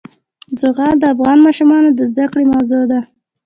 زغال 0.61 0.95
د 0.99 1.03
افغان 1.13 1.37
ماشومانو 1.45 1.89
د 1.93 1.99
زده 2.11 2.25
کړې 2.31 2.45
موضوع 2.53 2.83
ده. 2.91 2.99